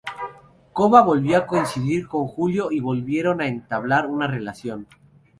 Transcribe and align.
Cova 0.73 1.03
volvió 1.03 1.37
a 1.37 1.45
coincidir 1.45 2.07
con 2.07 2.25
Julio 2.25 2.71
y 2.71 2.79
volvieron 2.79 3.39
a 3.39 3.47
entablar 3.47 4.07
una 4.07 4.25
relación. 4.25 4.87